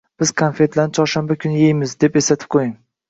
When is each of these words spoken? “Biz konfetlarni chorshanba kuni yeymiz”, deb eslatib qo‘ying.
“Biz 0.21 0.29
konfetlarni 0.41 0.95
chorshanba 0.99 1.37
kuni 1.43 1.61
yeymiz”, 1.65 1.93
deb 2.05 2.21
eslatib 2.23 2.55
qo‘ying. 2.57 2.73